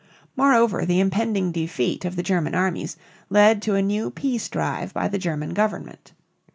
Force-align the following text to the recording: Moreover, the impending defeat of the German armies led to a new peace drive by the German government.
Moreover, 0.35 0.83
the 0.83 0.99
impending 0.99 1.51
defeat 1.51 2.05
of 2.05 2.15
the 2.15 2.23
German 2.23 2.55
armies 2.55 2.97
led 3.29 3.61
to 3.61 3.75
a 3.75 3.83
new 3.83 4.09
peace 4.09 4.49
drive 4.49 4.95
by 4.95 5.07
the 5.07 5.19
German 5.19 5.53
government. 5.53 6.13